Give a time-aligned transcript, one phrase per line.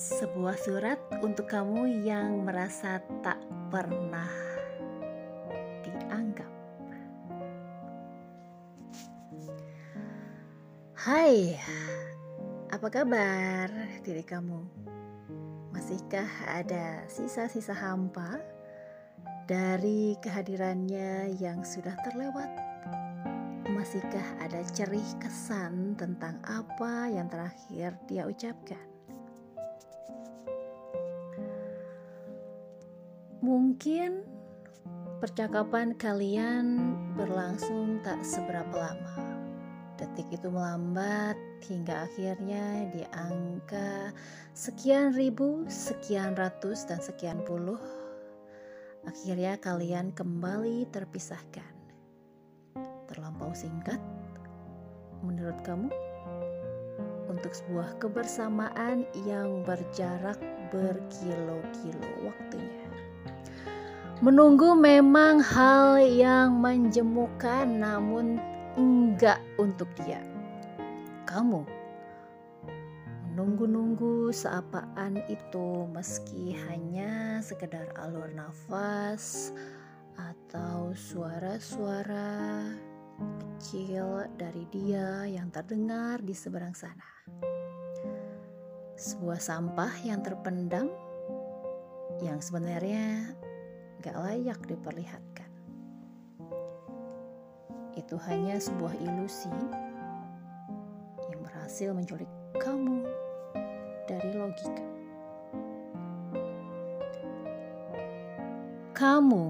[0.00, 3.36] Sebuah surat untuk kamu yang merasa tak
[3.68, 4.32] pernah
[5.84, 6.48] dianggap.
[10.96, 11.52] Hai,
[12.72, 13.68] apa kabar
[14.00, 14.64] diri kamu?
[15.76, 18.40] Masihkah ada sisa-sisa hampa
[19.44, 22.48] dari kehadirannya yang sudah terlewat?
[23.68, 28.89] Masihkah ada cerih kesan tentang apa yang terakhir dia ucapkan?
[33.50, 34.22] Mungkin
[35.18, 39.42] percakapan kalian berlangsung tak seberapa lama.
[39.98, 41.34] Detik itu melambat
[41.66, 44.14] hingga akhirnya di angka
[44.54, 47.82] sekian ribu, sekian ratus, dan sekian puluh.
[49.02, 51.74] Akhirnya kalian kembali terpisahkan.
[53.10, 53.98] Terlampau singkat
[55.26, 55.90] menurut kamu?
[57.26, 60.38] Untuk sebuah kebersamaan yang berjarak
[60.70, 63.09] berkilo-kilo waktunya.
[64.20, 68.36] Menunggu memang hal yang menjemukan namun
[68.76, 70.20] enggak untuk dia.
[71.24, 71.64] Kamu
[73.32, 79.56] menunggu-nunggu seapaan itu meski hanya sekedar alur nafas
[80.20, 82.68] atau suara-suara
[83.40, 87.08] kecil dari dia yang terdengar di seberang sana.
[89.00, 90.92] Sebuah sampah yang terpendam
[92.20, 93.32] yang sebenarnya
[94.00, 95.50] gak layak diperlihatkan.
[97.92, 99.52] Itu hanya sebuah ilusi
[101.28, 103.04] yang berhasil menculik kamu
[104.08, 104.86] dari logika.
[108.96, 109.44] Kamu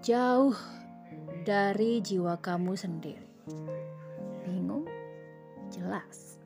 [0.00, 0.56] jauh
[1.44, 3.28] dari jiwa kamu sendiri.
[4.48, 4.88] Bingung?
[5.68, 6.40] Jelas.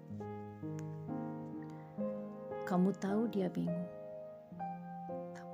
[2.66, 3.99] Kamu tahu dia bingung.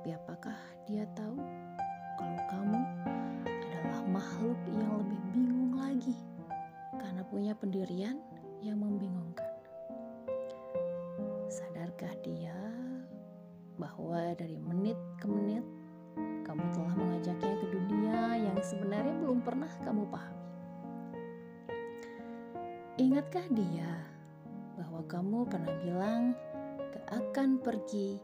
[0.07, 0.55] Tapi apakah
[0.87, 1.35] dia tahu
[2.15, 2.79] kalau kamu
[3.43, 6.15] adalah makhluk yang lebih bingung lagi
[6.95, 8.15] karena punya pendirian
[8.63, 9.51] yang membingungkan.
[11.51, 12.55] Sadarkah dia
[13.75, 15.67] bahwa dari menit ke menit
[16.47, 20.47] kamu telah mengajaknya ke dunia yang sebenarnya belum pernah kamu pahami?
[22.95, 24.07] Ingatkah dia
[24.79, 26.31] bahwa kamu pernah bilang
[26.95, 28.23] gak akan pergi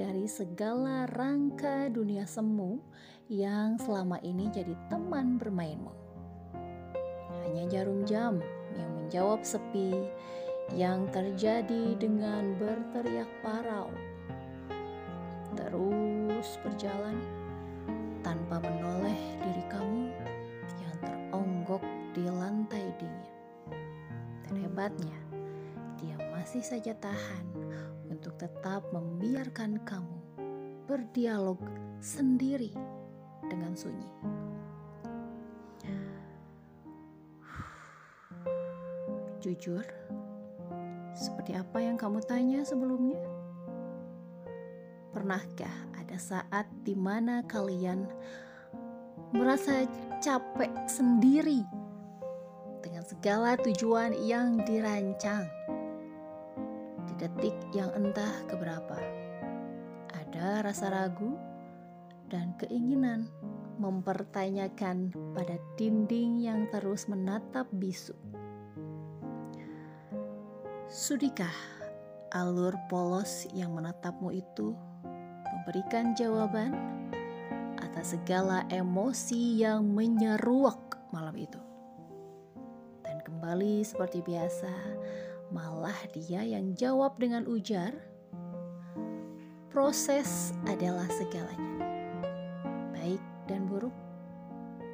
[0.00, 2.80] dari segala rangka dunia semu
[3.28, 5.92] yang selama ini jadi teman bermainmu.
[7.44, 8.40] Hanya jarum jam
[8.80, 9.92] yang menjawab sepi
[10.72, 13.92] yang terjadi dengan berteriak parau.
[15.52, 17.20] Terus berjalan
[18.24, 20.16] tanpa menoleh diri kamu
[20.80, 21.84] yang teronggok
[22.16, 23.36] di lantai dingin.
[24.48, 25.18] Dan hebatnya,
[26.00, 27.44] dia masih saja tahan
[28.20, 30.20] untuk tetap membiarkan kamu
[30.84, 31.56] berdialog
[32.04, 32.68] sendiri
[33.48, 34.12] dengan sunyi.
[39.40, 39.80] Jujur,
[41.16, 43.16] seperti apa yang kamu tanya sebelumnya?
[45.16, 48.04] Pernahkah ada saat di mana kalian
[49.32, 49.88] merasa
[50.20, 51.64] capek sendiri
[52.84, 55.48] dengan segala tujuan yang dirancang?
[57.20, 58.96] Detik yang entah keberapa.
[60.08, 61.36] Ada rasa ragu
[62.32, 63.28] dan keinginan
[63.76, 68.16] mempertanyakan pada dinding yang terus menatap bisu.
[70.88, 71.52] Sudikah
[72.32, 74.72] alur polos yang menatapmu itu
[75.52, 76.72] memberikan jawaban
[77.78, 81.60] atas segala emosi yang menyeruak malam itu?
[83.06, 84.72] Dan kembali seperti biasa,
[85.50, 87.90] Malah dia yang jawab dengan ujar,
[89.66, 91.74] proses adalah segalanya.
[92.94, 93.94] Baik dan buruk,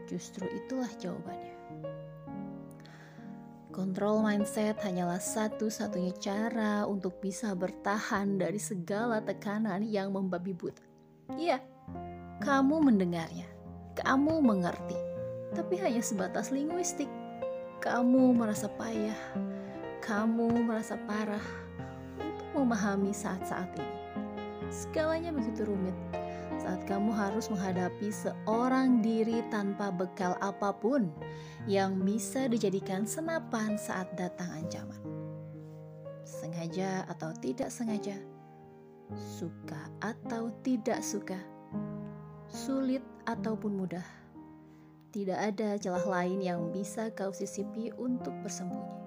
[0.09, 1.57] justru itulah jawabannya.
[3.69, 10.81] Kontrol mindset hanyalah satu-satunya cara untuk bisa bertahan dari segala tekanan yang membabi buta.
[11.37, 11.61] Iya,
[12.41, 13.45] kamu mendengarnya,
[14.01, 14.97] kamu mengerti,
[15.53, 17.13] tapi hanya sebatas linguistik.
[17.85, 19.21] Kamu merasa payah,
[20.07, 21.43] kamu merasa parah
[22.23, 23.99] untuk memahami saat-saat ini.
[24.71, 25.99] Segalanya begitu rumit
[26.63, 31.11] saat kamu harus menghadapi seorang diri tanpa bekal apa pun
[31.67, 35.03] yang bisa dijadikan senapan saat datang ancaman.
[36.23, 38.15] Sengaja atau tidak sengaja,
[39.11, 41.39] suka atau tidak suka,
[42.47, 44.07] sulit ataupun mudah,
[45.11, 49.06] tidak ada celah lain yang bisa kau sisipi untuk bersembunyi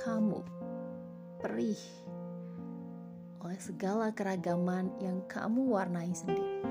[0.00, 0.40] kamu
[1.44, 1.84] perih
[3.44, 6.64] oleh segala keragaman yang kamu warnai sendiri.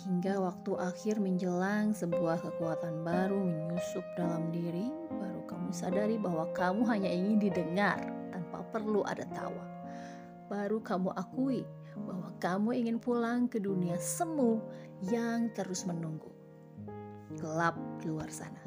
[0.00, 6.80] Hingga waktu akhir menjelang sebuah kekuatan baru menyusup dalam diri, baru kamu sadari bahwa kamu
[6.88, 8.00] hanya ingin didengar
[8.32, 9.64] tanpa perlu ada tawa.
[10.48, 11.68] Baru kamu akui
[12.08, 14.64] bahwa kamu ingin pulang ke dunia semu
[15.12, 16.32] yang terus menunggu.
[17.36, 18.64] Gelap di luar sana.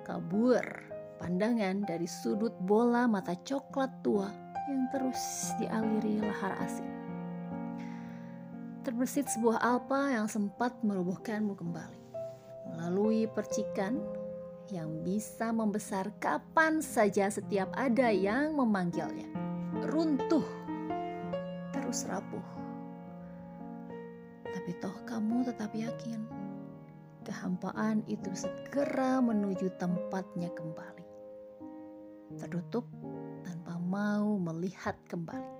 [0.00, 4.28] Kabur pandangan dari sudut bola mata coklat tua
[4.68, 6.88] yang terus dialiri lahar asin.
[8.86, 12.02] Terbesit sebuah alpa yang sempat merubuhkanmu kembali.
[12.70, 13.98] Melalui percikan
[14.70, 19.26] yang bisa membesar kapan saja setiap ada yang memanggilnya.
[19.90, 20.46] Runtuh,
[21.74, 22.46] terus rapuh.
[24.46, 26.46] Tapi toh kamu tetap yakin
[27.26, 30.95] kehampaan itu segera menuju tempatnya kembali.
[32.36, 32.84] Tertutup
[33.42, 35.56] tanpa mau melihat kembali.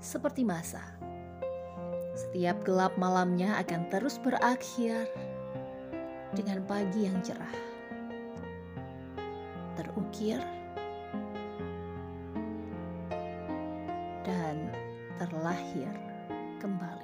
[0.00, 0.82] Seperti masa,
[2.18, 5.06] setiap gelap malamnya akan terus berakhir
[6.34, 7.56] dengan pagi yang cerah.
[9.78, 10.42] Terukir
[14.26, 14.68] dan
[15.16, 15.92] terlahir
[16.60, 16.99] kembali.